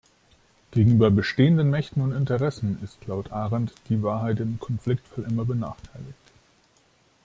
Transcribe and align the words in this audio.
Gegenüber 0.71 1.11
„bestehenden 1.11 1.69
Mächten 1.69 2.01
und 2.01 2.11
Interessen“ 2.11 2.79
ist 2.83 3.05
laut 3.05 3.31
Arendt 3.31 3.71
die 3.87 4.01
Wahrheit 4.01 4.39
im 4.39 4.59
Konfliktfall 4.59 5.25
immer 5.25 5.45
benachteiligt. 5.45 6.15